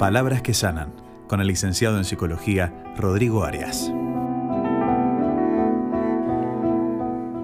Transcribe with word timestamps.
Palabras 0.00 0.40
que 0.40 0.54
sanan, 0.54 0.94
con 1.28 1.42
el 1.42 1.48
licenciado 1.48 1.98
en 1.98 2.06
psicología 2.06 2.72
Rodrigo 2.96 3.44
Arias. 3.44 3.92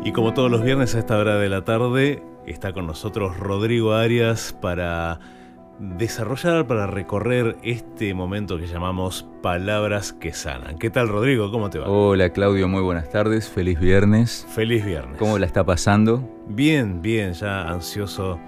Y 0.02 0.12
como 0.12 0.32
todos 0.32 0.50
los 0.50 0.62
viernes 0.62 0.94
a 0.94 1.00
esta 1.00 1.18
hora 1.18 1.36
de 1.36 1.50
la 1.50 1.66
tarde, 1.66 2.22
está 2.46 2.72
con 2.72 2.86
nosotros 2.86 3.38
Rodrigo 3.38 3.92
Arias 3.92 4.56
para 4.58 5.20
desarrollar, 5.78 6.66
para 6.66 6.86
recorrer 6.86 7.58
este 7.62 8.14
momento 8.14 8.56
que 8.56 8.66
llamamos 8.66 9.28
Palabras 9.42 10.14
que 10.14 10.32
Sanan. 10.32 10.78
¿Qué 10.78 10.88
tal 10.88 11.08
Rodrigo? 11.08 11.50
¿Cómo 11.50 11.68
te 11.68 11.78
va? 11.78 11.90
Hola 11.90 12.30
Claudio, 12.30 12.68
muy 12.68 12.80
buenas 12.80 13.10
tardes, 13.10 13.50
feliz 13.50 13.78
viernes. 13.78 14.46
Feliz 14.48 14.82
viernes. 14.82 15.18
¿Cómo 15.18 15.38
la 15.38 15.44
está 15.44 15.62
pasando? 15.62 16.26
Bien, 16.46 17.02
bien, 17.02 17.34
ya 17.34 17.68
ansioso 17.68 18.40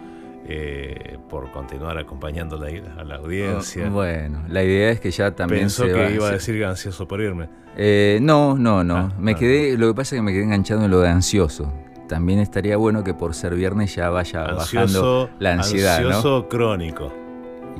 eh, 0.49 1.19
por 1.29 1.51
continuar 1.53 1.99
acompañando 1.99 2.57
a 2.57 3.05
la 3.05 3.17
audiencia. 3.17 3.87
Oh, 3.87 3.91
bueno, 3.91 4.45
la 4.49 4.65
idea 4.65 4.91
es 4.91 5.01
que 5.01 5.11
ya 5.11 5.33
también 5.33 5.63
Pensó 5.63 5.85
que 5.85 6.15
iba 6.15 6.29
a 6.29 6.33
decir 6.33 6.65
ansioso 6.65 7.07
por 7.07 7.21
irme. 7.21 7.49
Eh, 7.77 8.19
no, 8.23 8.57
no, 8.57 8.83
no. 8.83 8.97
Ah, 8.97 9.13
me 9.19 9.33
ah, 9.33 9.35
quedé, 9.35 9.77
lo 9.77 9.89
que 9.89 9.95
pasa 9.95 10.17
es 10.17 10.21
que 10.21 10.23
me 10.23 10.33
quedé 10.33 10.45
enganchado 10.45 10.85
en 10.85 10.91
lo 10.91 11.01
de 11.01 11.09
ansioso 11.09 11.73
también 12.09 12.41
estaría 12.41 12.79
bueno 12.79 13.05
que 13.05 13.13
por 13.13 13.35
ser 13.35 13.55
viernes 13.55 13.95
ya 13.95 14.09
vaya 14.09 14.43
bajando 14.45 15.31
la 15.39 15.53
ansiedad. 15.53 15.99
Ansioso 15.99 16.49
crónico. 16.49 17.13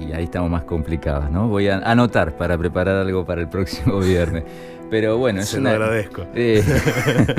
Y 0.01 0.13
ahí 0.13 0.25
estamos 0.25 0.51
más 0.51 0.65
complicados, 0.65 1.31
¿no? 1.31 1.49
Voy 1.49 1.69
a 1.69 1.79
anotar 1.79 2.37
para 2.37 2.57
preparar 2.57 2.97
algo 2.97 3.25
para 3.25 3.41
el 3.41 3.49
próximo 3.49 3.99
viernes. 4.01 4.45
Pero 4.91 5.19
bueno, 5.19 5.41
es 5.41 5.49
Se 5.51 5.59
una, 5.59 5.77
lo 5.77 5.85
agradezco. 5.85 6.27
Eh, 6.35 6.63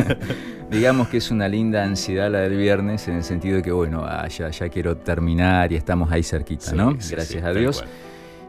digamos 0.71 1.07
que 1.07 1.17
es 1.17 1.31
una 1.31 1.47
linda 1.47 1.83
ansiedad 1.83 2.29
la 2.29 2.39
del 2.39 2.57
viernes 2.57 3.07
en 3.07 3.15
el 3.15 3.23
sentido 3.23 3.57
de 3.57 3.63
que, 3.63 3.71
bueno, 3.71 4.03
ah, 4.05 4.27
ya, 4.27 4.51
quiero 4.69 4.97
terminar 4.97 5.71
y 5.71 5.75
estamos 5.75 6.11
ahí 6.11 6.23
cerquita, 6.23 6.73
¿no? 6.73 6.93
Gracias 6.93 7.43
a 7.43 7.53
Dios. 7.53 7.83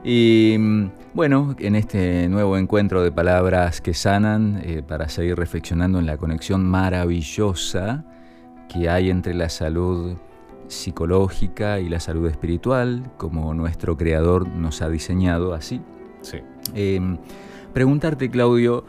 Y 0.03 0.57
mm, 0.59 0.91
bueno, 1.15 1.55
en 1.59 1.77
este 1.77 2.29
nuevo 2.29 2.57
encuentro 2.57 3.03
de 3.03 3.13
palabras 3.13 3.81
que 3.81 3.95
sanan, 3.95 4.61
eh, 4.65 4.83
para 4.87 5.09
seguir 5.09 5.37
reflexionando 5.37 5.99
en 5.99 6.07
la 6.07 6.17
conexión 6.17 6.65
maravillosa 6.65 8.05
que 8.69 8.89
hay 8.89 9.11
entre 9.11 9.35
la 9.35 9.49
salud 9.49 10.17
psicológica 10.71 11.81
y 11.81 11.89
la 11.89 12.01
salud 12.01 12.29
espiritual, 12.29 13.11
como 13.17 13.53
nuestro 13.55 13.97
creador 13.97 14.49
nos 14.49 14.83
ha 14.83 14.89
diseñado 14.89 15.53
así. 15.53 15.83
Sí. 16.23 16.39
Em, 16.75 17.19
preguntarte, 17.73 18.31
Claudio, 18.31 18.85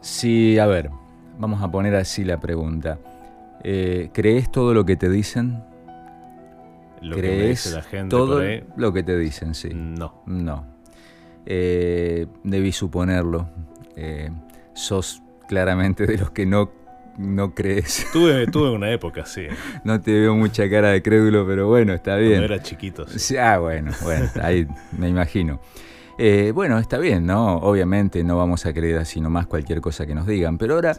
si, 0.00 0.58
a 0.58 0.66
ver, 0.66 0.90
vamos 1.38 1.62
a 1.62 1.70
poner 1.70 1.96
así 1.96 2.24
la 2.24 2.38
pregunta. 2.38 2.98
Eh, 3.64 4.10
¿Crees 4.12 4.50
todo 4.52 4.74
lo 4.74 4.84
que 4.84 4.96
te 4.96 5.08
dicen? 5.08 5.64
Lo 7.00 7.16
¿Crees 7.16 7.72
la 7.72 7.82
gente 7.82 8.08
todo 8.08 8.40
lo 8.76 8.92
que 8.92 9.02
te 9.02 9.18
dicen? 9.18 9.54
Sí. 9.54 9.70
No. 9.72 10.22
No. 10.26 10.66
Eh, 11.46 12.26
debí 12.44 12.72
suponerlo. 12.72 13.48
Eh, 13.96 14.30
sos 14.74 15.22
claramente 15.48 16.06
de 16.06 16.18
los 16.18 16.30
que 16.30 16.44
no 16.44 16.70
no 17.18 17.54
crees. 17.54 18.06
Tuve, 18.12 18.46
tuve 18.46 18.70
una 18.70 18.90
época, 18.90 19.26
sí. 19.26 19.46
No 19.84 20.00
te 20.00 20.12
veo 20.12 20.34
mucha 20.34 20.68
cara 20.68 20.90
de 20.90 21.02
crédulo, 21.02 21.46
pero 21.46 21.68
bueno, 21.68 21.92
está 21.94 22.16
bien. 22.16 22.38
Cuando 22.38 22.54
era 22.54 22.62
chiquito. 22.62 23.06
Sí. 23.08 23.36
Ah, 23.36 23.58
bueno, 23.58 23.92
bueno, 24.02 24.28
ahí 24.42 24.66
me 24.96 25.08
imagino. 25.08 25.60
Eh, 26.18 26.52
bueno, 26.54 26.78
está 26.78 26.98
bien, 26.98 27.26
¿no? 27.26 27.56
Obviamente 27.58 28.24
no 28.24 28.36
vamos 28.36 28.64
a 28.66 28.72
creer 28.72 28.98
así 28.98 29.20
nomás 29.20 29.46
cualquier 29.46 29.80
cosa 29.80 30.06
que 30.06 30.14
nos 30.14 30.26
digan, 30.26 30.56
pero 30.56 30.74
ahora 30.74 30.96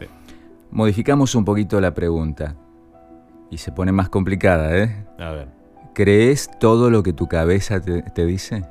modificamos 0.70 1.34
un 1.34 1.44
poquito 1.44 1.80
la 1.80 1.92
pregunta. 1.94 2.54
Y 3.50 3.58
se 3.58 3.72
pone 3.72 3.92
más 3.92 4.08
complicada, 4.08 4.76
¿eh? 4.76 5.06
A 5.18 5.30
ver. 5.30 5.48
¿Crees 5.94 6.50
todo 6.60 6.90
lo 6.90 7.02
que 7.02 7.12
tu 7.12 7.26
cabeza 7.26 7.80
te, 7.80 8.26
dice? 8.26 8.62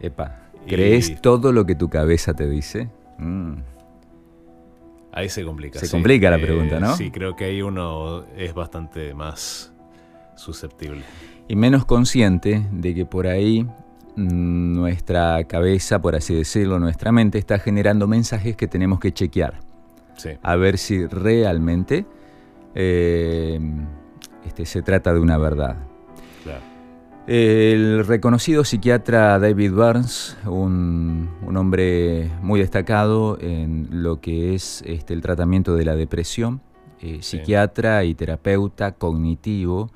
Epa, 0.00 0.38
¿crees 0.66 1.20
todo 1.20 1.52
lo 1.52 1.66
que 1.66 1.74
tu 1.74 1.90
cabeza 1.90 2.32
te 2.34 2.48
dice? 2.48 2.88
Mm. 3.18 3.73
Ahí 5.16 5.28
se 5.28 5.44
complica. 5.44 5.78
Se 5.78 5.88
complica 5.88 6.28
la 6.28 6.38
pregunta, 6.38 6.80
¿no? 6.80 6.96
Sí, 6.96 7.12
creo 7.12 7.36
que 7.36 7.44
ahí 7.44 7.62
uno 7.62 8.24
es 8.36 8.52
bastante 8.52 9.14
más 9.14 9.72
susceptible. 10.34 11.02
Y 11.46 11.54
menos 11.54 11.84
consciente 11.84 12.66
de 12.72 12.94
que 12.96 13.06
por 13.06 13.28
ahí 13.28 13.64
nuestra 14.16 15.44
cabeza, 15.44 16.00
por 16.00 16.16
así 16.16 16.34
decirlo, 16.34 16.80
nuestra 16.80 17.12
mente 17.12 17.38
está 17.38 17.60
generando 17.60 18.08
mensajes 18.08 18.56
que 18.56 18.66
tenemos 18.66 18.98
que 18.98 19.12
chequear. 19.12 19.60
Sí. 20.16 20.30
A 20.42 20.56
ver 20.56 20.78
si 20.78 21.06
realmente 21.06 22.06
eh, 22.74 23.60
este, 24.44 24.66
se 24.66 24.82
trata 24.82 25.14
de 25.14 25.20
una 25.20 25.38
verdad. 25.38 25.76
El 27.26 28.04
reconocido 28.06 28.64
psiquiatra 28.64 29.38
David 29.38 29.72
Burns, 29.72 30.36
un, 30.44 31.30
hombre 31.56 32.30
muy 32.42 32.60
destacado 32.60 33.38
en 33.40 33.88
lo 33.90 34.20
que 34.20 34.54
es 34.54 34.82
este, 34.86 35.14
el 35.14 35.22
tratamiento 35.22 35.74
de 35.74 35.86
la 35.86 35.96
depresión, 35.96 36.60
eh, 37.00 37.22
psiquiatra 37.22 38.04
y 38.04 38.14
terapeuta 38.14 38.92
cognitivo, 38.92 39.90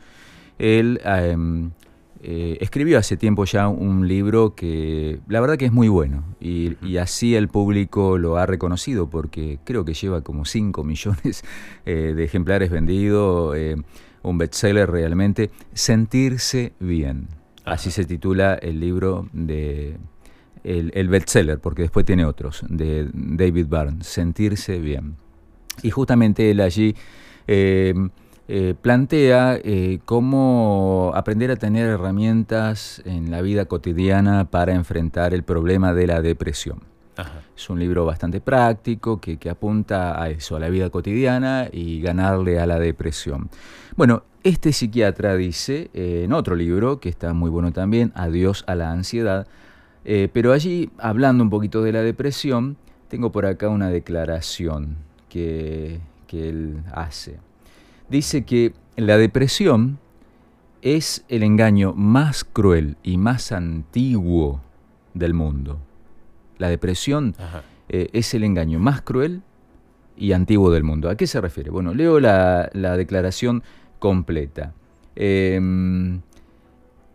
él 0.58 1.02
em, 1.04 1.72
eh, 2.22 2.58
escribió 2.60 2.98
hace 2.98 3.16
tiempo 3.16 3.44
ya 3.44 3.68
un 3.68 4.08
libro 4.08 4.54
que 4.54 5.20
la 5.28 5.40
verdad 5.40 5.56
que 5.56 5.66
es 5.66 5.72
muy 5.72 5.88
bueno 5.88 6.24
y, 6.40 6.96
así 6.98 7.36
el 7.36 7.48
público 7.48 8.18
lo 8.18 8.36
ha 8.38 8.46
reconocido 8.46 9.08
porque 9.08 9.60
creo 9.64 9.84
que 9.84 9.94
lleva 9.94 10.22
como 10.22 10.44
5 10.44 10.82
millones 10.84 11.44
eh, 11.86 12.14
de 12.16 12.24
ejemplares 12.24 12.70
vendidos 12.70 13.56
un 14.22 14.38
bestseller 14.38 14.90
realmente, 14.90 15.50
Sentirse 15.72 16.72
bien. 16.80 17.28
Así 17.64 17.90
se 17.90 18.04
titula 18.04 18.54
el 18.54 18.80
libro 18.80 19.28
de 19.32 19.96
el, 20.64 20.90
el 20.94 21.08
bestseller, 21.08 21.60
porque 21.60 21.82
después 21.82 22.04
tiene 22.04 22.24
otros, 22.24 22.64
de 22.68 23.08
David 23.12 23.66
Byrne, 23.68 24.02
Sentirse 24.02 24.78
bien. 24.80 25.16
Y 25.82 25.90
justamente 25.90 26.50
él 26.50 26.60
allí 26.60 26.94
eh, 28.50 28.74
plantea 28.80 29.60
eh, 29.62 29.98
cómo 30.06 31.12
aprender 31.14 31.50
a 31.50 31.56
tener 31.56 31.86
herramientas 31.86 33.02
en 33.04 33.30
la 33.30 33.42
vida 33.42 33.66
cotidiana 33.66 34.46
para 34.46 34.72
enfrentar 34.72 35.34
el 35.34 35.42
problema 35.42 35.92
de 35.92 36.06
la 36.06 36.22
depresión. 36.22 36.80
Es 37.54 37.68
un 37.68 37.78
libro 37.78 38.06
bastante 38.06 38.40
práctico 38.40 39.20
que, 39.20 39.38
apunta 39.50 40.22
a 40.22 40.30
eso, 40.30 40.56
a 40.56 40.60
la 40.60 40.70
vida 40.70 40.88
cotidiana 40.88 41.68
y 41.70 42.00
ganarle 42.00 42.58
a 42.58 42.66
la 42.66 42.78
depresión. 42.78 43.50
Bueno, 43.96 44.22
este 44.44 44.72
psiquiatra 44.72 45.34
dice 45.34 45.90
eh, 45.92 46.22
en 46.24 46.32
otro 46.32 46.54
libro, 46.54 47.00
que 47.00 47.10
está 47.10 47.34
muy 47.34 47.50
bueno 47.50 47.72
también, 47.72 48.12
Adiós 48.14 48.64
a 48.66 48.74
la 48.76 48.92
ansiedad, 48.92 49.46
pero 50.32 50.54
allí, 50.54 50.88
hablando 50.96 51.44
un 51.44 51.50
poquito 51.50 51.82
de 51.82 51.92
la 51.92 52.00
depresión, 52.00 52.78
tengo 53.08 53.30
por 53.30 53.44
acá 53.44 53.68
una 53.68 53.90
declaración 53.90 54.96
que, 55.28 56.00
que 56.26 56.48
él 56.48 56.82
hace. 56.94 57.40
Dice 58.08 58.44
que 58.44 58.72
la 58.96 59.18
depresión 59.18 59.98
es 60.82 61.24
el 61.28 61.42
engaño 61.42 61.92
más 61.94 62.44
cruel 62.44 62.96
y 63.02 63.16
más 63.18 63.52
antiguo 63.52 64.62
del 65.14 65.34
mundo. 65.34 65.78
La 66.58 66.68
depresión 66.68 67.34
eh, 67.88 68.08
es 68.12 68.34
el 68.34 68.44
engaño 68.44 68.78
más 68.78 69.02
cruel 69.02 69.42
y 70.16 70.32
antiguo 70.32 70.70
del 70.70 70.84
mundo. 70.84 71.10
¿A 71.10 71.16
qué 71.16 71.26
se 71.26 71.40
refiere? 71.40 71.70
Bueno, 71.70 71.94
leo 71.94 72.18
la, 72.18 72.70
declaración 72.72 73.62
completa. 73.98 74.72
Em, 75.14 76.20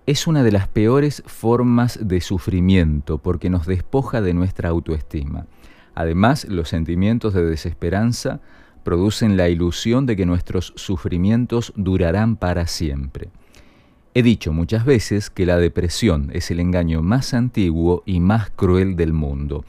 es 0.05 0.27
una 0.27 0.43
de 0.43 0.51
las 0.51 0.67
peores 0.67 1.23
formas 1.25 1.99
de 2.01 2.21
sufrimiento 2.21 3.17
porque 3.17 3.49
nos 3.49 3.65
despoja 3.65 4.21
de 4.21 4.33
nuestra 4.33 4.69
autoestima. 4.69 5.47
Además, 5.95 6.45
los 6.45 6.69
sentimientos 6.69 7.33
de 7.33 7.45
desesperanza 7.45 8.41
producen 8.83 9.37
la 9.37 9.49
ilusión 9.49 10.05
de 10.05 10.15
que 10.15 10.25
nuestros 10.25 10.73
sufrimientos 10.75 11.73
durarán 11.75 12.35
para 12.35 12.67
siempre. 12.67 13.29
He 14.13 14.21
dicho 14.21 14.53
muchas 14.53 14.85
veces 14.85 15.29
que 15.29 15.45
la 15.45 15.57
depresión 15.57 16.29
es 16.33 16.51
el 16.51 16.59
engaño 16.59 17.01
más 17.01 17.33
antiguo 17.33 18.03
y 18.05 18.19
más 18.19 18.51
cruel 18.51 18.95
del 18.95 19.11
mundo, 19.11 19.65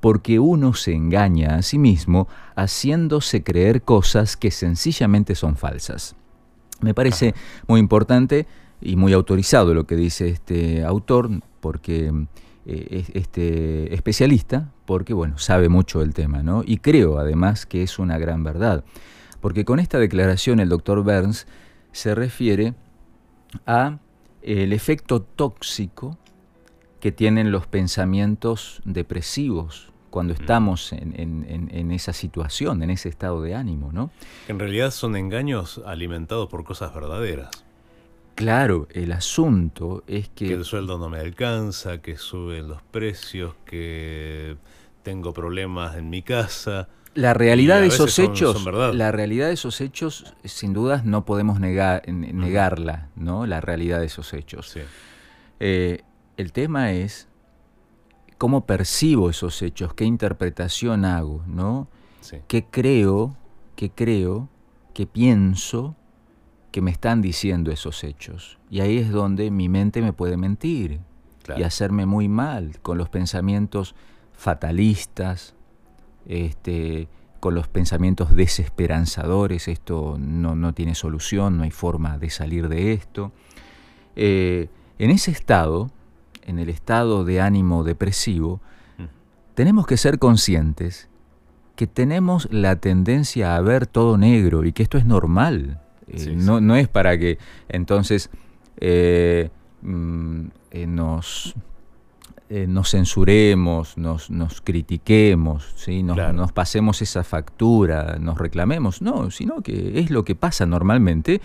porque 0.00 0.38
uno 0.38 0.74
se 0.74 0.92
engaña 0.92 1.56
a 1.56 1.62
sí 1.62 1.78
mismo 1.78 2.28
haciéndose 2.56 3.42
creer 3.42 3.82
cosas 3.82 4.36
que 4.36 4.50
sencillamente 4.50 5.34
son 5.34 5.56
falsas. 5.56 6.14
Me 6.82 6.92
parece 6.92 7.34
muy 7.66 7.80
importante 7.80 8.46
y 8.82 8.96
muy 8.96 9.14
autorizado 9.14 9.72
lo 9.72 9.86
que 9.86 9.96
dice 9.96 10.28
este 10.28 10.84
autor, 10.84 11.30
porque 11.60 12.12
eh, 12.68 13.04
este 13.14 13.94
especialista, 13.94 14.72
porque 14.86 15.14
bueno, 15.14 15.38
sabe 15.38 15.68
mucho 15.68 16.00
del 16.00 16.14
tema, 16.14 16.42
¿no? 16.42 16.62
Y 16.66 16.78
creo 16.78 17.18
además 17.18 17.64
que 17.64 17.82
es 17.82 17.98
una 17.98 18.18
gran 18.18 18.42
verdad, 18.42 18.84
porque 19.40 19.64
con 19.64 19.78
esta 19.78 19.98
declaración 19.98 20.58
el 20.58 20.68
doctor 20.68 21.02
Burns 21.02 21.46
se 21.92 22.14
refiere 22.14 22.74
a 23.66 23.98
el 24.42 24.72
efecto 24.72 25.22
tóxico 25.22 26.18
que 27.00 27.12
tienen 27.12 27.52
los 27.52 27.66
pensamientos 27.66 28.82
depresivos 28.84 29.92
cuando 30.10 30.34
mm. 30.34 30.40
estamos 30.40 30.92
en, 30.92 31.90
esa 31.90 32.12
situación, 32.12 32.82
en 32.82 32.90
ese 32.90 33.08
estado 33.08 33.42
de 33.42 33.54
ánimo, 33.54 33.92
¿no? 33.92 34.10
En 34.48 34.58
realidad 34.58 34.90
son 34.90 35.14
engaños 35.14 35.82
alimentados 35.84 36.48
por 36.48 36.64
cosas 36.64 36.94
verdaderas. 36.94 37.65
Claro, 38.36 38.86
el 38.92 39.12
asunto 39.12 40.04
es 40.06 40.28
que... 40.28 40.48
Que 40.48 40.52
el 40.52 40.66
sueldo 40.66 40.98
no 40.98 41.08
me 41.08 41.18
alcanza, 41.18 42.02
que 42.02 42.18
suben 42.18 42.68
los 42.68 42.82
precios, 42.82 43.54
que 43.64 44.58
tengo 45.02 45.32
problemas 45.32 45.96
en 45.96 46.10
mi 46.10 46.20
casa. 46.20 46.86
La 47.14 47.32
realidad 47.32 47.80
de 47.80 47.86
esos 47.86 48.18
hechos, 48.18 48.62
la 48.94 49.10
realidad 49.10 49.46
de 49.46 49.54
esos 49.54 49.80
hechos, 49.80 50.34
sin 50.44 50.74
dudas 50.74 51.06
no 51.06 51.24
podemos 51.24 51.60
negar, 51.60 52.06
negarla, 52.12 53.08
¿no? 53.16 53.46
La 53.46 53.62
realidad 53.62 54.00
de 54.00 54.06
esos 54.06 54.34
hechos. 54.34 54.76
Eh, 55.58 56.02
el 56.36 56.52
tema 56.52 56.92
es 56.92 57.28
cómo 58.36 58.66
percibo 58.66 59.30
esos 59.30 59.62
hechos, 59.62 59.94
qué 59.94 60.04
interpretación 60.04 61.06
hago, 61.06 61.42
¿no? 61.46 61.88
¿Qué 62.48 62.66
creo, 62.66 63.34
qué 63.76 63.88
creo, 63.88 64.50
qué 64.92 65.06
pienso 65.06 65.96
que 66.76 66.82
me 66.82 66.90
están 66.90 67.22
diciendo 67.22 67.72
esos 67.72 68.04
hechos? 68.04 68.58
Y 68.68 68.80
ahí 68.80 68.98
es 68.98 69.10
donde 69.10 69.50
mi 69.50 69.70
mente 69.70 70.02
me 70.02 70.12
puede 70.12 70.36
mentir 70.36 71.00
y 71.56 71.62
hacerme 71.62 72.04
muy 72.04 72.28
mal 72.28 72.78
con 72.82 72.98
los 72.98 73.08
pensamientos 73.08 73.94
fatalistas, 74.34 75.54
este, 76.26 77.08
con 77.40 77.54
los 77.54 77.66
pensamientos 77.66 78.36
desesperanzadores, 78.36 79.68
esto 79.68 80.18
no, 80.18 80.74
tiene 80.74 80.94
solución, 80.94 81.56
no 81.56 81.62
hay 81.62 81.70
forma 81.70 82.18
de 82.18 82.28
salir 82.28 82.68
de 82.68 82.92
esto. 82.92 83.32
Eh, 84.14 84.68
en 84.98 85.10
ese 85.10 85.30
estado, 85.30 85.90
en 86.42 86.58
el 86.58 86.68
estado 86.68 87.24
de 87.24 87.40
ánimo 87.40 87.84
depresivo, 87.84 88.60
mm. 88.98 89.04
tenemos 89.54 89.86
que 89.86 89.96
ser 89.96 90.18
conscientes 90.18 91.08
que 91.74 91.86
tenemos 91.86 92.48
la 92.52 92.76
tendencia 92.76 93.56
a 93.56 93.62
ver 93.62 93.86
todo 93.86 94.18
negro 94.18 94.62
y 94.66 94.74
que 94.74 94.82
esto 94.82 94.98
es 94.98 95.06
normal. 95.06 95.80
Eh, 96.08 96.34
no, 96.36 96.60
no, 96.60 96.76
es 96.76 96.88
para 96.88 97.18
que 97.18 97.38
entonces 97.68 98.30
eh, 98.78 99.50
mm, 99.82 100.46
nos 100.86 101.54
eh, 102.48 102.66
nos 102.68 102.90
censuremos, 102.92 103.98
nos, 103.98 104.30
nos 104.30 104.60
critiquemos, 104.60 105.72
¿sí? 105.74 106.04
nos, 106.04 106.52
pasemos 106.52 107.02
esa 107.02 107.24
factura, 107.24 108.18
nos 108.20 108.38
reclamemos, 108.38 109.02
no, 109.02 109.32
sino 109.32 109.62
que 109.62 109.98
es 109.98 110.10
lo 110.10 110.24
que 110.24 110.36
pasa 110.36 110.64
normalmente 110.64 111.40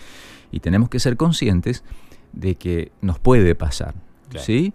y 0.52 0.60
tenemos 0.60 0.88
que 0.88 1.00
ser 1.00 1.16
conscientes 1.16 1.82
de 2.32 2.54
que 2.54 2.92
nos 3.00 3.18
puede 3.18 3.56
pasar. 3.56 3.94
¿sí? 4.36 4.72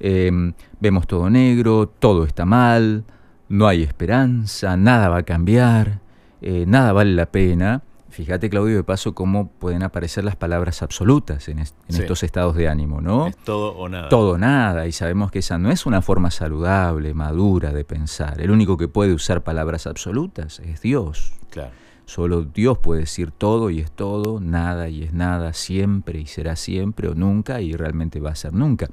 Em, 0.00 0.54
vemos 0.80 1.06
todo 1.06 1.28
negro, 1.28 1.86
todo 1.86 2.24
está 2.24 2.46
mal, 2.46 3.04
no 3.50 3.68
hay 3.68 3.82
esperanza, 3.82 4.78
nada 4.78 5.10
va 5.10 5.18
a 5.18 5.22
cambiar, 5.24 6.00
nada 6.40 6.94
vale 6.94 7.12
la 7.12 7.26
pena. 7.26 7.82
Fíjate, 8.10 8.48
Claudio, 8.48 8.76
de 8.76 8.84
paso, 8.84 9.14
cómo 9.14 9.48
pueden 9.48 9.82
aparecer 9.82 10.24
las 10.24 10.36
palabras 10.36 10.82
absolutas 10.82 11.48
en, 11.48 11.58
estos 11.58 12.22
estados 12.22 12.56
de 12.56 12.68
ánimo, 12.68 13.00
¿no? 13.00 13.26
Es 13.26 13.36
todo 13.36 13.76
o 13.76 13.88
nada. 13.88 14.08
Todo 14.08 14.32
o 14.32 14.38
nada, 14.38 14.86
y 14.86 14.92
sabemos 14.92 15.30
que 15.30 15.40
esa 15.40 15.58
no 15.58 15.70
es 15.70 15.86
una 15.86 16.00
forma 16.02 16.30
saludable, 16.30 17.12
madura 17.14 17.72
de 17.72 17.84
pensar. 17.84 18.40
El 18.40 18.50
único 18.50 18.76
que 18.76 18.88
puede 18.88 19.12
usar 19.12 19.42
palabras 19.42 19.86
absolutas 19.86 20.60
es 20.60 20.80
Dios. 20.80 21.34
Claro. 21.50 21.72
Solo 22.06 22.42
Dios 22.44 22.78
puede 22.78 23.00
decir 23.00 23.32
todo 23.32 23.68
y 23.68 23.80
es 23.80 23.90
todo, 23.90 24.38
nada 24.40 24.88
y 24.88 25.02
es 25.02 25.12
nada, 25.12 25.52
siempre 25.52 26.20
y 26.20 26.26
será 26.26 26.54
siempre 26.54 27.08
o 27.08 27.14
nunca 27.14 27.60
y 27.60 27.72
realmente 27.72 28.20
va 28.20 28.30
a 28.30 28.36
ser 28.36 28.52
nunca. 28.54 28.88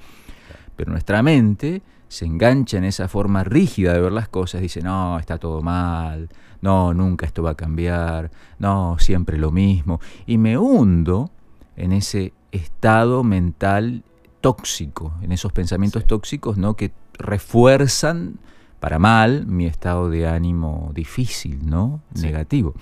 Pero 0.76 0.92
nuestra 0.92 1.22
mente 1.24 1.82
se 2.08 2.26
engancha 2.26 2.78
en 2.78 2.84
esa 2.84 3.08
forma 3.08 3.44
rígida 3.44 3.94
de 3.94 4.02
ver 4.02 4.12
las 4.12 4.30
cosas, 4.30 4.62
dice, 4.62 4.82
no, 4.82 5.18
está 5.18 5.40
todo 5.40 5.62
mal, 5.62 6.30
no, 6.62 6.94
nunca 6.94 7.26
esto 7.26 7.42
va 7.42 7.52
a 7.52 7.56
cambiar, 7.56 8.30
no, 8.60 8.98
siempre 9.00 9.38
lo 9.38 9.52
mismo. 9.52 10.00
Y 10.28 10.38
me 10.38 10.58
hundo 10.58 11.32
en 11.76 11.92
ese 11.92 12.34
estado 12.52 13.24
mental 13.24 14.04
tóxico, 14.42 15.14
en 15.22 15.32
esos 15.32 15.52
pensamientos 15.52 16.06
tóxicos 16.06 16.58
¿no? 16.58 16.76
que 16.76 16.92
refuerzan 17.18 18.40
para 18.80 19.00
mal 19.00 19.48
mi 19.48 19.66
estado 19.66 20.10
de 20.10 20.28
ánimo 20.28 20.92
difícil, 20.94 21.66
¿no? 21.66 22.02
negativo. 22.22 22.74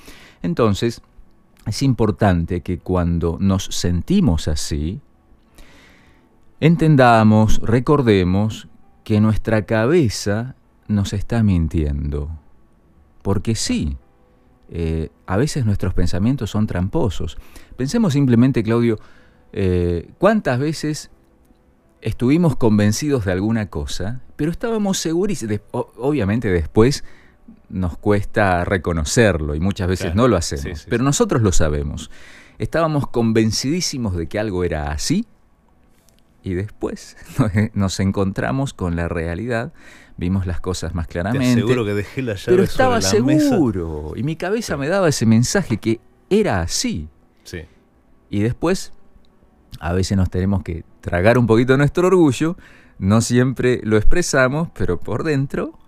Entonces, 0.41 1.01
es 1.65 1.83
importante 1.83 2.61
que 2.61 2.79
cuando 2.79 3.37
nos 3.39 3.65
sentimos 3.65 4.47
así, 4.47 4.99
entendamos, 6.61 7.59
recordemos 7.59 8.69
que 9.03 9.19
nuestra 9.19 9.65
cabeza 9.65 10.55
nos 10.87 11.11
está 11.11 11.43
mintiendo. 11.43 12.29
Porque 13.23 13.55
sí, 13.55 13.97
eh, 14.69 15.09
a 15.25 15.37
veces 15.37 15.65
nuestros 15.65 15.93
pensamientos 15.93 16.51
son 16.51 16.67
tramposos. 16.67 17.37
Pensemos 17.75 18.13
simplemente, 18.13 18.63
Claudio, 18.63 18.99
eh, 19.51 20.11
cuántas 20.17 20.59
veces 20.59 21.11
estuvimos 21.99 22.55
convencidos 22.55 23.25
de 23.25 23.31
alguna 23.31 23.69
cosa, 23.69 24.21
pero 24.35 24.51
estábamos 24.51 24.97
seguros, 24.99 25.43
obviamente 25.71 26.49
después 26.49 27.03
nos 27.69 27.97
cuesta 27.97 28.65
reconocerlo 28.65 29.55
y 29.55 29.59
muchas 29.59 29.87
veces 29.87 30.15
no 30.15 30.27
lo 30.27 30.37
hacemos, 30.37 30.85
pero 30.89 31.03
nosotros 31.03 31.41
lo 31.41 31.51
sabemos. 31.51 32.11
Estábamos 32.59 33.07
convencidísimos 33.07 34.15
de 34.15 34.27
que 34.27 34.39
algo 34.39 34.63
era 34.63 34.91
así 34.91 35.25
y 36.43 36.53
después 36.53 37.17
nos 37.73 37.99
encontramos 37.99 38.73
con 38.73 38.95
la 38.95 39.07
realidad 39.07 39.73
vimos 40.17 40.45
las 40.45 40.61
cosas 40.61 40.93
más 40.93 41.07
claramente. 41.07 41.61
seguro 41.61 41.83
que 41.83 41.95
dejé 41.95 42.21
la 42.21 42.35
llave 42.35 42.45
Pero 42.45 42.63
estaba 42.63 43.01
seguro. 43.01 44.13
Y 44.15 44.21
mi 44.21 44.35
cabeza 44.35 44.77
me 44.77 44.87
daba 44.87 45.09
ese 45.09 45.25
mensaje 45.25 45.77
que 45.77 45.99
era 46.29 46.61
así. 46.61 47.09
Sí. 47.43 47.61
Y 48.29 48.41
después, 48.41 48.93
a 49.79 49.93
veces 49.93 50.17
nos 50.17 50.29
tenemos 50.29 50.61
que 50.61 50.83
tragar 51.01 51.39
un 51.39 51.47
poquito 51.47 51.75
nuestro 51.75 52.07
orgullo. 52.07 52.55
No 52.99 53.21
siempre 53.21 53.81
lo 53.83 53.97
expresamos, 53.97 54.69
pero 54.75 54.99
por 54.99 55.23
dentro 55.23 55.79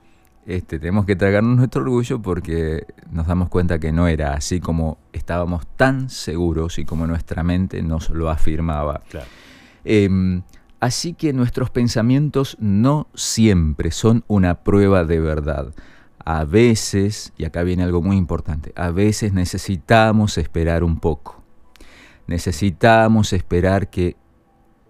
este, 0.46 0.80
tenemos 0.80 1.06
que 1.06 1.16
tragarnos 1.16 1.56
nuestro 1.56 1.84
orgullo 1.84 2.22
porque 2.22 2.88
nos 3.12 3.28
damos 3.28 3.50
cuenta 3.50 3.80
que 3.80 3.92
no 3.92 4.08
era 4.08 4.34
así 4.34 4.60
como 4.60 4.98
estábamos 5.14 5.68
tan 5.78 6.10
seguros 6.10 6.80
y 6.80 6.86
como 6.86 7.06
nuestra 7.08 7.44
mente 7.44 7.82
nos 7.84 8.10
lo 8.10 8.30
afirmaba. 8.30 9.04
Claro. 9.10 9.28
Em, 9.84 10.44
Así 10.84 11.14
que 11.14 11.32
nuestros 11.32 11.70
pensamientos 11.70 12.58
no 12.60 13.08
siempre 13.14 13.92
son 13.92 14.26
una 14.28 14.66
prueba 14.66 15.06
de 15.06 15.22
verdad. 15.22 15.74
A 16.26 16.44
veces, 16.44 17.32
y 17.38 17.46
acá 17.46 17.64
viene 17.64 17.84
algo 17.84 18.02
muy 18.02 18.18
importante, 18.18 18.74
a 18.76 18.92
veces 18.92 19.32
necesitamos 19.32 20.38
esperar 20.38 20.84
un 20.84 21.00
poco. 21.00 21.42
Necesitamos 22.28 23.32
esperar 23.32 23.90
que 23.90 24.18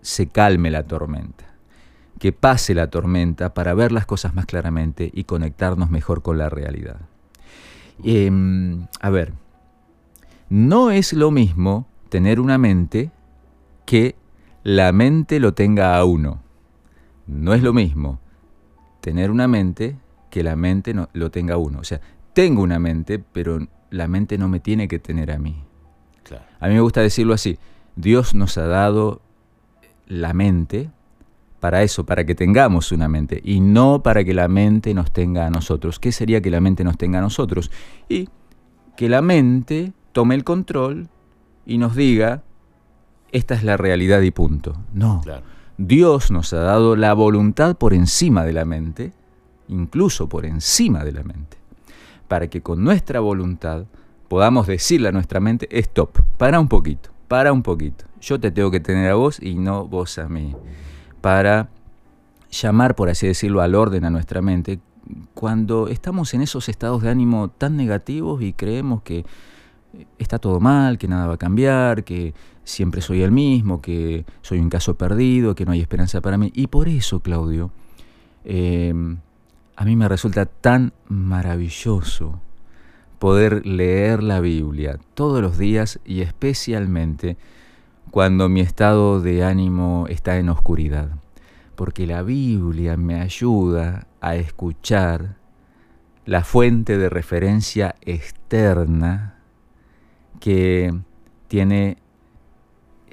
se 0.01 0.29
calme 0.29 0.71
la 0.71 0.81
tormenta, 0.81 1.45
que 2.17 2.31
pase 2.31 2.73
la 2.73 2.89
tormenta 2.89 3.53
para 3.53 3.75
ver 3.75 3.91
las 3.91 4.07
cosas 4.07 4.33
más 4.33 4.47
claramente 4.47 5.11
y 5.13 5.25
conectarnos 5.25 5.91
mejor 5.91 6.23
con 6.23 6.39
la 6.39 6.49
realidad. 6.49 7.01
Em, 8.03 8.87
a 8.99 9.11
ver, 9.11 9.33
no 10.49 10.89
es 10.89 11.13
lo 11.13 11.29
mismo 11.29 11.87
tener 12.09 12.39
una 12.39 12.57
mente 12.57 13.11
que 13.85 14.15
la 14.63 14.91
mente 14.91 15.39
lo 15.39 15.53
tenga 15.53 15.97
a 15.97 16.05
uno. 16.05 16.41
No 17.27 17.53
es 17.53 17.61
lo 17.61 17.73
mismo 17.73 18.19
tener 19.01 19.31
una 19.31 19.47
mente 19.47 19.97
que 20.29 20.43
la 20.43 20.55
mente 20.55 20.93
no, 20.93 21.09
lo 21.13 21.29
tenga 21.29 21.55
a 21.55 21.57
uno. 21.57 21.79
O 21.79 21.83
sea, 21.83 21.99
tengo 22.33 22.63
una 22.63 22.79
mente, 22.79 23.19
pero 23.19 23.59
la 23.91 24.07
mente 24.07 24.37
no 24.37 24.47
me 24.47 24.59
tiene 24.59 24.87
que 24.87 24.99
tener 24.99 25.31
a 25.31 25.37
mí. 25.37 25.63
A 26.59 26.67
mí 26.67 26.73
me 26.73 26.81
gusta 26.81 27.01
decirlo 27.01 27.33
así. 27.33 27.59
Dios 27.95 28.33
nos 28.33 28.57
ha 28.57 28.65
dado 28.65 29.21
la 30.07 30.33
mente 30.33 30.89
para 31.59 31.83
eso, 31.83 32.05
para 32.05 32.25
que 32.25 32.35
tengamos 32.35 32.91
una 32.91 33.07
mente, 33.07 33.41
y 33.43 33.59
no 33.59 34.01
para 34.03 34.23
que 34.23 34.33
la 34.33 34.47
mente 34.47 34.93
nos 34.93 35.11
tenga 35.11 35.45
a 35.45 35.49
nosotros. 35.49 35.99
¿Qué 35.99 36.11
sería 36.11 36.41
que 36.41 36.49
la 36.49 36.61
mente 36.61 36.83
nos 36.83 36.97
tenga 36.97 37.19
a 37.19 37.21
nosotros? 37.21 37.71
Y 38.09 38.29
que 38.95 39.09
la 39.09 39.21
mente 39.21 39.93
tome 40.11 40.35
el 40.35 40.43
control 40.43 41.09
y 41.65 41.77
nos 41.77 41.95
diga, 41.95 42.43
esta 43.33 43.55
es 43.55 43.63
la 43.63 43.75
realidad 43.75 44.21
y 44.21 44.31
punto. 44.31 44.73
No. 44.93 45.21
Dios 45.77 46.31
nos 46.31 46.53
ha 46.53 46.59
dado 46.59 46.95
la 46.95 47.13
voluntad 47.13 47.75
por 47.75 47.93
encima 47.93 48.45
de 48.45 48.53
la 48.53 48.63
mente, 48.63 49.11
incluso 49.67 50.29
por 50.29 50.45
encima 50.45 51.03
de 51.03 51.11
la 51.11 51.23
mente, 51.23 51.57
para 52.27 52.47
que 52.47 52.61
con 52.61 52.83
nuestra 52.83 53.19
voluntad 53.19 53.85
podamos 54.27 54.67
decirle 54.67 55.09
a 55.09 55.11
nuestra 55.11 55.39
mente, 55.39 55.67
stop, 55.79 56.19
para 56.37 56.59
un 56.59 56.67
poquito, 56.67 57.09
para 57.27 57.51
un 57.51 57.63
poquito. 57.63 58.05
Yo 58.21 58.39
te 58.39 58.51
tengo 58.51 58.71
que 58.71 58.79
tener 58.79 59.09
a 59.09 59.15
vos 59.15 59.41
y 59.41 59.55
no 59.55 59.87
vos 59.87 60.19
a 60.19 60.29
mí. 60.29 60.55
Para 61.19 61.69
llamar, 62.51 62.95
por 62.95 63.09
así 63.09 63.27
decirlo, 63.27 63.61
al 63.61 63.73
orden 63.73 64.05
a 64.05 64.09
nuestra 64.11 64.41
mente 64.41 64.79
cuando 65.33 65.87
estamos 65.87 66.33
en 66.33 66.41
esos 66.41 66.69
estados 66.69 67.01
de 67.01 67.09
ánimo 67.09 67.49
tan 67.49 67.75
negativos 67.75 68.41
y 68.41 68.53
creemos 68.53 69.01
que 69.01 69.25
está 70.17 70.39
todo 70.39 70.59
mal, 70.59 70.97
que 70.97 71.07
nada 71.07 71.27
va 71.27 71.33
a 71.33 71.37
cambiar, 71.37 72.03
que 72.03 72.33
siempre 72.63 73.01
soy 73.01 73.21
el 73.21 73.31
mismo, 73.31 73.81
que 73.81 74.25
soy 74.41 74.59
un 74.59 74.69
caso 74.69 74.95
perdido, 74.95 75.55
que 75.55 75.65
no 75.65 75.71
hay 75.71 75.81
esperanza 75.81 76.21
para 76.21 76.37
mí. 76.37 76.51
Y 76.53 76.67
por 76.67 76.87
eso, 76.87 77.19
Claudio, 77.19 77.71
em, 78.45 79.17
a 79.75 79.85
mí 79.85 79.95
me 79.95 80.07
resulta 80.07 80.45
tan 80.45 80.93
maravilloso 81.07 82.39
poder 83.19 83.65
leer 83.65 84.21
la 84.21 84.39
Biblia 84.41 84.99
todos 85.13 85.41
los 85.41 85.57
días 85.57 85.99
y 86.05 86.21
especialmente 86.21 87.37
cuando 88.11 88.49
mi 88.49 88.59
estado 88.59 89.21
de 89.21 89.43
ánimo 89.43 90.05
está 90.09 90.37
en 90.37 90.49
oscuridad, 90.49 91.09
porque 91.75 92.05
la 92.05 92.21
Biblia 92.21 92.97
me 92.97 93.21
ayuda 93.21 94.07
a 94.21 94.35
escuchar 94.35 95.37
la 96.25 96.43
fuente 96.43 96.97
de 96.97 97.09
referencia 97.09 97.95
externa 98.01 99.39
que 100.39 100.93
tiene 101.47 101.97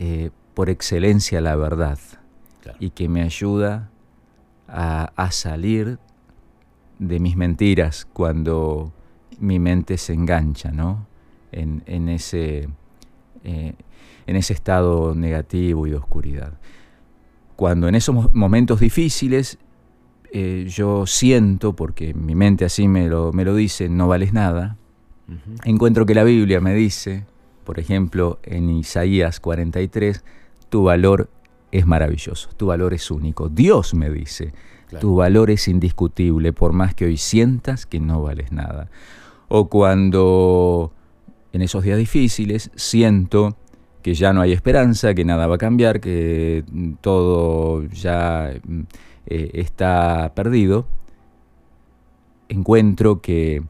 eh, 0.02 0.30
por 0.54 0.70
excelencia 0.70 1.42
la 1.42 1.56
verdad 1.56 1.98
y 2.78 2.88
que 2.88 3.06
me 3.06 3.20
ayuda 3.20 3.90
a, 4.66 5.30
salir 5.30 5.98
de 6.98 7.20
mis 7.20 7.36
mentiras 7.36 8.06
cuando 8.10 8.94
mi 9.38 9.58
mente 9.58 9.98
se 9.98 10.14
engancha 10.14 10.70
¿no? 10.70 11.06
en, 11.52 12.08
ese, 12.08 12.70
eh, 13.44 13.74
en 14.26 14.36
ese 14.36 14.54
estado 14.54 15.14
negativo 15.14 15.86
y 15.86 15.90
de 15.90 15.96
oscuridad. 15.96 16.54
Cuando 17.54 17.86
en 17.86 17.94
esos 17.94 18.32
momentos 18.32 18.80
difíciles 18.80 19.58
eh, 20.32 20.66
yo 20.66 21.06
siento, 21.06 21.76
porque 21.76 22.14
mi 22.14 22.34
mente 22.34 22.64
así 22.64 22.88
me 22.88 23.06
lo, 23.06 23.34
me 23.34 23.44
lo 23.44 23.54
dice, 23.54 23.90
no 23.90 24.08
vales 24.08 24.32
nada, 24.32 24.78
encuentro 25.64 26.06
que 26.06 26.14
la 26.14 26.24
Biblia 26.24 26.58
me 26.62 26.74
dice, 26.74 27.26
por 27.64 27.78
ejemplo, 27.78 28.38
en 28.42 28.70
Isaías 28.70 29.40
43, 29.40 30.24
tu 30.68 30.84
valor 30.84 31.28
es 31.72 31.86
maravilloso, 31.86 32.50
tu 32.56 32.66
valor 32.66 32.94
es 32.94 33.10
único. 33.10 33.48
Dios 33.48 33.94
me 33.94 34.10
dice, 34.10 34.52
tu 35.00 35.16
valor 35.16 35.50
es 35.50 35.68
indiscutible, 35.68 36.52
por 36.52 36.72
más 36.72 36.94
que 36.94 37.04
hoy 37.04 37.16
sientas 37.16 37.86
que 37.86 38.00
no 38.00 38.22
vales 38.22 38.52
nada. 38.52 38.90
O 39.48 39.68
cuando 39.68 40.92
en 41.52 41.62
esos 41.62 41.84
días 41.84 41.98
difíciles 41.98 42.70
siento 42.74 43.56
que 44.02 44.14
ya 44.14 44.32
no 44.32 44.40
hay 44.40 44.52
esperanza, 44.52 45.14
que 45.14 45.24
nada 45.24 45.46
va 45.46 45.56
a 45.56 45.58
cambiar, 45.58 46.00
que 46.00 46.64
todo 47.00 47.84
ya 47.84 48.50
eh, 49.26 49.50
está 49.54 50.32
perdido, 50.34 50.86
encuentro 52.48 53.20
que 53.20 53.62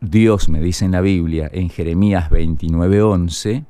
Dios 0.00 0.48
me 0.48 0.60
dice 0.60 0.84
en 0.84 0.92
la 0.92 1.00
Biblia, 1.00 1.50
en 1.52 1.70
Jeremías 1.70 2.30
29:11, 2.30 3.64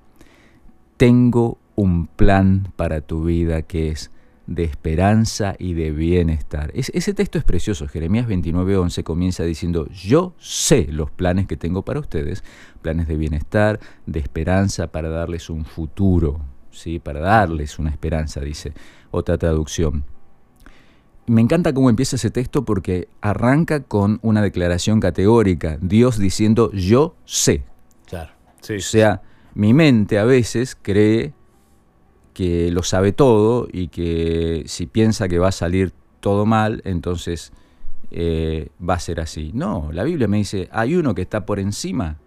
tengo 0.96 1.58
un 1.76 2.06
plan 2.06 2.72
para 2.76 3.00
tu 3.00 3.24
vida 3.24 3.62
que 3.62 3.90
es 3.90 4.10
de 4.46 4.64
esperanza 4.64 5.54
y 5.58 5.72
de 5.72 5.90
bienestar. 5.90 6.70
ese 6.74 7.14
texto 7.14 7.38
es 7.38 7.44
precioso. 7.44 7.88
Jeremías 7.88 8.26
29:11 8.28 9.02
comienza 9.02 9.44
diciendo, 9.44 9.88
yo 9.88 10.34
sé 10.38 10.86
los 10.90 11.10
planes 11.10 11.46
que 11.46 11.56
tengo 11.56 11.82
para 11.82 12.00
ustedes, 12.00 12.44
planes 12.82 13.08
de 13.08 13.16
bienestar, 13.16 13.80
de 14.06 14.20
esperanza, 14.20 14.88
para 14.88 15.08
darles 15.08 15.48
un 15.50 15.64
futuro, 15.64 16.40
¿sí? 16.70 16.98
para 16.98 17.20
darles 17.20 17.78
una 17.78 17.90
esperanza, 17.90 18.40
dice 18.40 18.72
otra 19.10 19.38
traducción 19.38 20.04
me 21.26 21.40
encanta 21.40 21.72
cómo 21.72 21.90
empieza 21.90 22.16
ese 22.16 22.30
texto 22.30 22.64
porque 22.64 23.08
arranca 23.20 23.80
con 23.80 24.18
una 24.22 24.42
declaración 24.42 25.00
categórica, 25.00 25.78
Dios 25.80 26.18
diciendo 26.18 26.70
yo 26.72 27.16
sé. 27.24 27.64
Claro. 28.06 28.32
O 28.62 28.80
sea, 28.80 29.22
mi 29.54 29.74
mente 29.74 30.18
a 30.18 30.24
veces 30.24 30.76
cree 30.80 31.32
que 32.32 32.70
lo 32.70 32.82
sabe 32.82 33.12
todo 33.12 33.68
y 33.72 33.88
que 33.88 34.64
si 34.66 34.86
piensa 34.86 35.28
que 35.28 35.38
va 35.38 35.48
a 35.48 35.52
salir 35.52 35.92
todo 36.20 36.46
mal, 36.46 36.82
entonces 36.84 37.52
eh, 38.10 38.68
va 38.86 38.94
a 38.94 38.98
ser 38.98 39.20
así. 39.20 39.52
No, 39.54 39.90
la 39.92 40.04
Biblia 40.04 40.28
me 40.28 40.38
dice, 40.38 40.68
hay 40.72 40.96
uno 40.96 41.14
que 41.14 41.22
está 41.22 41.46
por 41.46 41.58
encima 41.60 42.18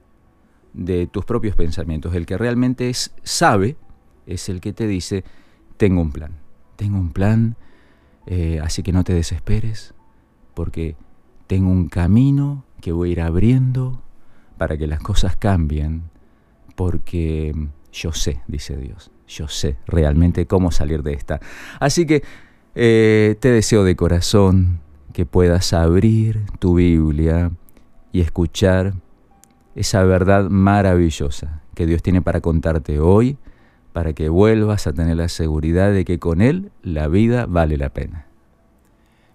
de 0.74 1.08
tus 1.08 1.26
propios 1.26 1.56
pensamientos. 1.56 2.16
El 2.16 2.26
que 2.26 2.38
realmente 2.38 2.90
es, 2.90 3.14
sabe 3.24 3.76
es 4.26 4.50
el 4.50 4.62
que 4.62 4.74
te 4.74 4.88
dice, 4.88 5.24
tengo 5.78 6.02
un 6.02 6.12
plan. 6.12 6.32
Tengo 6.76 7.00
un 7.00 7.12
plan 7.12 7.56
eh, 8.28 8.60
así 8.62 8.84
que 8.84 8.92
no 8.92 9.04
te 9.06 9.14
desesperes, 9.14 9.94
porque 10.54 10.96
tengo 11.48 11.70
un 11.70 11.88
camino 11.88 12.66
que 12.82 12.92
voy 12.92 13.10
a 13.10 13.12
ir 13.14 13.22
abriendo 13.22 14.02
para 14.58 14.78
que 14.78 14.86
las 14.86 15.00
cosas 15.00 15.38
cambien, 15.38 16.04
porque 16.76 17.56
yo 17.94 18.12
sé, 18.12 18.42
dice 18.48 18.76
Dios, 18.76 19.12
yo 19.28 19.48
sé 19.48 19.78
realmente 19.88 20.46
cómo 20.46 20.72
salir 20.72 21.04
de 21.04 21.14
esta. 21.14 21.40
Así 21.80 22.06
que 22.06 22.22
eh, 22.76 23.38
te 23.40 23.50
deseo 23.50 23.86
de 23.86 23.96
corazón 23.96 24.82
que 25.14 25.26
puedas 25.26 25.72
abrir 25.72 26.44
tu 26.60 26.76
Biblia 26.76 27.52
y 28.12 28.20
escuchar 28.20 28.94
esa 29.74 30.04
verdad 30.04 30.50
maravillosa 30.50 31.62
que 31.76 31.86
Dios 31.86 32.04
tiene 32.04 32.22
para 32.22 32.42
contarte 32.42 33.00
hoy 33.00 33.38
para 33.98 34.14
que 34.14 34.30
vuelvas 34.30 34.86
a 34.86 34.94
tener 34.94 35.18
la 35.18 35.28
seguridad 35.28 35.92
de 35.92 36.06
que 36.06 36.20
con 36.20 36.40
Él 36.40 36.70
la 36.84 37.08
vida 37.08 37.48
vale 37.48 37.78
la 37.78 37.90
pena. 37.90 38.28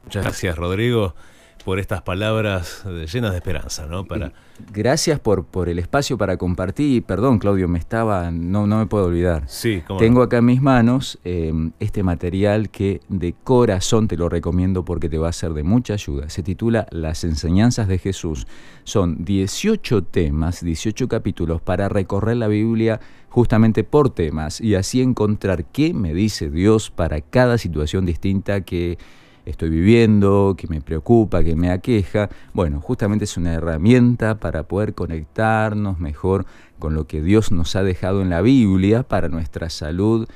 Muchas 0.04 0.22
gracias, 0.22 0.56
Rodrigo 0.56 1.16
por 1.64 1.78
estas 1.78 2.02
palabras 2.02 2.84
llenas 3.12 3.30
de 3.32 3.36
esperanza, 3.36 3.86
¿no? 3.86 4.04
Para... 4.04 4.32
Gracias 4.72 5.18
por, 5.18 5.44
por 5.44 5.68
el 5.68 5.78
espacio 5.78 6.18
para 6.18 6.36
compartir. 6.36 7.02
Perdón, 7.04 7.38
Claudio, 7.38 7.68
me 7.68 7.78
estaba, 7.78 8.30
no, 8.30 8.66
no 8.66 8.78
me 8.78 8.86
puedo 8.86 9.06
olvidar. 9.06 9.44
Sí, 9.46 9.82
Tengo 9.98 10.22
acá 10.22 10.38
en 10.38 10.44
mis 10.44 10.62
manos 10.62 11.18
em, 11.24 11.72
este 11.80 12.02
material 12.02 12.70
que 12.70 13.00
de 13.08 13.34
corazón 13.44 14.08
te 14.08 14.16
lo 14.16 14.28
recomiendo 14.28 14.84
porque 14.84 15.08
te 15.08 15.18
va 15.18 15.28
a 15.28 15.32
ser 15.32 15.52
de 15.52 15.62
mucha 15.62 15.94
ayuda. 15.94 16.28
Se 16.28 16.42
titula 16.42 16.86
Las 16.90 17.24
enseñanzas 17.24 17.88
de 17.88 17.98
Jesús. 17.98 18.46
Son 18.84 19.24
18 19.24 20.04
temas, 20.04 20.62
18 20.62 21.08
capítulos 21.08 21.60
para 21.60 21.88
recorrer 21.88 22.36
la 22.36 22.48
Biblia 22.48 23.00
justamente 23.28 23.82
por 23.82 24.10
temas 24.10 24.60
y 24.60 24.74
así 24.74 25.00
encontrar 25.00 25.64
qué 25.64 25.94
me 25.94 26.12
dice 26.12 26.50
Dios 26.50 26.90
para 26.90 27.22
cada 27.22 27.56
situación 27.56 28.04
distinta 28.04 28.60
que 28.60 28.98
estoy 29.44 29.70
viviendo, 29.70 30.54
que 30.56 30.68
me 30.68 30.80
preocupa, 30.80 31.42
que 31.42 31.56
me 31.56 31.70
aqueja. 31.70 32.28
Bueno, 32.52 32.80
justamente 32.80 33.24
es 33.24 33.36
una 33.36 33.54
herramienta 33.54 34.36
para 34.36 34.64
poder 34.64 34.94
conectarnos 34.94 35.98
mejor 35.98 36.46
con 36.78 36.94
lo 36.94 37.06
que 37.06 37.22
Dios 37.22 37.52
nos 37.52 37.76
ha 37.76 37.82
dejado 37.82 38.22
en 38.22 38.30
la 38.30 38.40
Biblia 38.40 39.02
para 39.02 39.28
nuestra 39.28 39.70
salud 39.70 40.28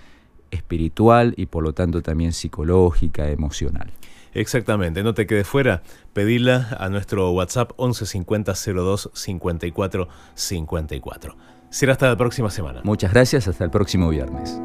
espiritual 0.50 1.34
y 1.36 1.46
por 1.46 1.62
lo 1.62 1.72
tanto 1.72 2.02
también 2.02 2.32
psicológica, 2.32 3.28
emocional. 3.28 3.92
Exactamente, 4.32 5.02
no 5.02 5.14
te 5.14 5.26
quedes 5.26 5.46
fuera, 5.46 5.82
pedila 6.12 6.76
a 6.78 6.90
nuestro 6.90 7.30
WhatsApp 7.30 7.70
1150 7.78 8.52
02 8.52 9.10
54 9.14 10.08
54. 10.34 11.36
Será 11.70 11.92
hasta 11.92 12.08
la 12.08 12.16
próxima 12.16 12.50
semana. 12.50 12.82
Muchas 12.84 13.12
gracias, 13.12 13.48
hasta 13.48 13.64
el 13.64 13.70
próximo 13.70 14.10
viernes. 14.10 14.60